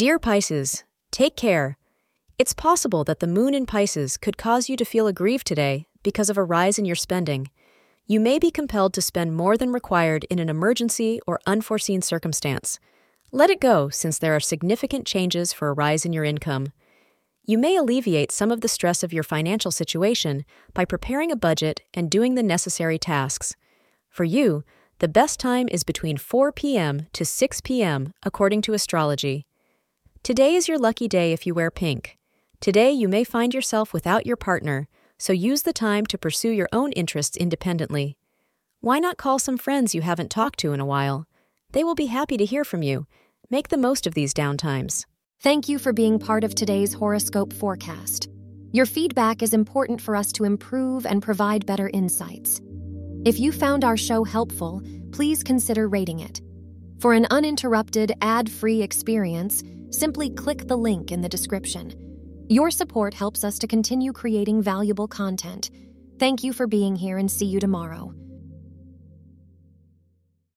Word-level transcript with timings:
Dear 0.00 0.18
Pisces, 0.18 0.84
take 1.10 1.36
care. 1.36 1.76
It's 2.38 2.54
possible 2.54 3.04
that 3.04 3.20
the 3.20 3.26
moon 3.26 3.52
in 3.52 3.66
Pisces 3.66 4.16
could 4.16 4.38
cause 4.38 4.66
you 4.66 4.74
to 4.78 4.84
feel 4.86 5.06
aggrieved 5.06 5.46
today 5.46 5.88
because 6.02 6.30
of 6.30 6.38
a 6.38 6.42
rise 6.42 6.78
in 6.78 6.86
your 6.86 6.96
spending. 6.96 7.50
You 8.06 8.18
may 8.18 8.38
be 8.38 8.50
compelled 8.50 8.94
to 8.94 9.02
spend 9.02 9.36
more 9.36 9.58
than 9.58 9.74
required 9.74 10.24
in 10.30 10.38
an 10.38 10.48
emergency 10.48 11.20
or 11.26 11.38
unforeseen 11.46 12.00
circumstance. 12.00 12.80
Let 13.30 13.50
it 13.50 13.60
go 13.60 13.90
since 13.90 14.18
there 14.18 14.34
are 14.34 14.40
significant 14.40 15.06
changes 15.06 15.52
for 15.52 15.68
a 15.68 15.74
rise 15.74 16.06
in 16.06 16.14
your 16.14 16.24
income. 16.24 16.68
You 17.44 17.58
may 17.58 17.76
alleviate 17.76 18.32
some 18.32 18.50
of 18.50 18.62
the 18.62 18.68
stress 18.68 19.02
of 19.02 19.12
your 19.12 19.22
financial 19.22 19.70
situation 19.70 20.46
by 20.72 20.86
preparing 20.86 21.30
a 21.30 21.36
budget 21.36 21.82
and 21.92 22.10
doing 22.10 22.36
the 22.36 22.42
necessary 22.42 22.98
tasks. 22.98 23.54
For 24.08 24.24
you, 24.24 24.64
the 25.00 25.08
best 25.08 25.38
time 25.38 25.68
is 25.70 25.84
between 25.84 26.16
4 26.16 26.52
p.m. 26.52 27.08
to 27.12 27.26
6 27.26 27.60
p.m., 27.60 28.14
according 28.22 28.62
to 28.62 28.72
astrology. 28.72 29.44
Today 30.22 30.54
is 30.54 30.68
your 30.68 30.78
lucky 30.78 31.08
day 31.08 31.32
if 31.32 31.46
you 31.46 31.54
wear 31.54 31.70
pink. 31.70 32.18
Today, 32.60 32.92
you 32.92 33.08
may 33.08 33.24
find 33.24 33.54
yourself 33.54 33.94
without 33.94 34.26
your 34.26 34.36
partner, 34.36 34.86
so 35.18 35.32
use 35.32 35.62
the 35.62 35.72
time 35.72 36.04
to 36.06 36.18
pursue 36.18 36.50
your 36.50 36.68
own 36.74 36.92
interests 36.92 37.38
independently. 37.38 38.18
Why 38.80 38.98
not 38.98 39.16
call 39.16 39.38
some 39.38 39.56
friends 39.56 39.94
you 39.94 40.02
haven't 40.02 40.30
talked 40.30 40.58
to 40.60 40.74
in 40.74 40.80
a 40.80 40.84
while? 40.84 41.26
They 41.72 41.82
will 41.82 41.94
be 41.94 42.06
happy 42.06 42.36
to 42.36 42.44
hear 42.44 42.64
from 42.64 42.82
you. 42.82 43.06
Make 43.48 43.68
the 43.70 43.78
most 43.78 44.06
of 44.06 44.12
these 44.12 44.34
downtimes. 44.34 45.06
Thank 45.40 45.70
you 45.70 45.78
for 45.78 45.94
being 45.94 46.18
part 46.18 46.44
of 46.44 46.54
today's 46.54 46.92
horoscope 46.92 47.54
forecast. 47.54 48.28
Your 48.72 48.84
feedback 48.84 49.42
is 49.42 49.54
important 49.54 50.02
for 50.02 50.14
us 50.14 50.32
to 50.32 50.44
improve 50.44 51.06
and 51.06 51.22
provide 51.22 51.64
better 51.64 51.88
insights. 51.94 52.60
If 53.24 53.40
you 53.40 53.52
found 53.52 53.84
our 53.84 53.96
show 53.96 54.24
helpful, 54.24 54.82
please 55.12 55.42
consider 55.42 55.88
rating 55.88 56.20
it. 56.20 56.42
For 56.98 57.14
an 57.14 57.26
uninterrupted, 57.30 58.12
ad 58.20 58.50
free 58.50 58.82
experience, 58.82 59.62
simply 59.90 60.30
click 60.30 60.66
the 60.66 60.76
link 60.76 61.12
in 61.12 61.20
the 61.20 61.28
description. 61.28 61.92
Your 62.48 62.70
support 62.70 63.14
helps 63.14 63.44
us 63.44 63.58
to 63.58 63.66
continue 63.66 64.12
creating 64.12 64.62
valuable 64.62 65.06
content. 65.06 65.70
Thank 66.18 66.42
you 66.42 66.52
for 66.52 66.66
being 66.66 66.96
here 66.96 67.18
and 67.18 67.30
see 67.30 67.46
you 67.46 67.60
tomorrow. 67.60 68.12